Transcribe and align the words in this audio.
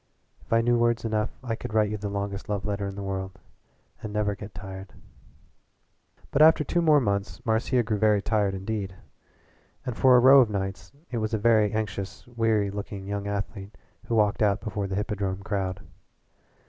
"If 0.39 0.51
I 0.51 0.61
knew 0.61 0.79
words 0.79 1.05
enough 1.05 1.29
I 1.43 1.53
could 1.55 1.75
write 1.75 1.91
you 1.91 1.97
the 1.97 2.09
longest 2.09 2.49
love 2.49 2.65
letter 2.65 2.87
in 2.87 2.95
the 2.95 3.03
world 3.03 3.37
and 4.01 4.11
never 4.11 4.33
get 4.33 4.55
tired." 4.55 4.93
But 6.31 6.41
after 6.41 6.63
two 6.63 6.81
more 6.81 6.99
months 6.99 7.39
Marcia 7.45 7.83
grew 7.83 7.99
very 7.99 8.19
tired 8.19 8.55
indeed, 8.55 8.95
and 9.85 9.95
for 9.95 10.15
a 10.17 10.19
row 10.19 10.41
of 10.41 10.49
nights 10.49 10.91
it 11.11 11.19
was 11.19 11.35
a 11.35 11.37
very 11.37 11.71
anxious, 11.71 12.25
weary 12.25 12.71
looking 12.71 13.05
young 13.05 13.27
athlete 13.27 13.77
who 14.07 14.15
walked 14.15 14.41
out 14.41 14.59
before 14.59 14.87
the 14.87 14.95
Hippodrome 14.95 15.43
crowd. 15.43 15.81